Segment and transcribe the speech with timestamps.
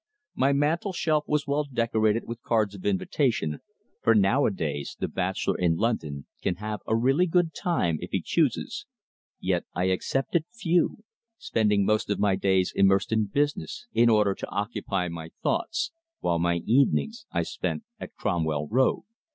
[0.33, 3.59] My mantelshelf was well decorated with cards of invitation,
[4.01, 8.87] for, nowadays, the bachelor in London can have a really good time if he chooses,
[9.39, 11.03] yet I accepted few,
[11.37, 16.39] spending most of my days immersed in business in order to occupy my thoughts while
[16.39, 19.03] my evenings I spent at Cromwell Road.